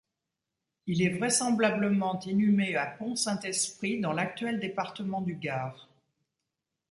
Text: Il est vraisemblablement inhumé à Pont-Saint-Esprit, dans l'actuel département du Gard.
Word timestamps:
Il 0.87 1.03
est 1.03 1.15
vraisemblablement 1.15 2.19
inhumé 2.21 2.75
à 2.75 2.87
Pont-Saint-Esprit, 2.87 4.01
dans 4.01 4.13
l'actuel 4.13 4.59
département 4.59 5.21
du 5.21 5.35
Gard. 5.35 5.89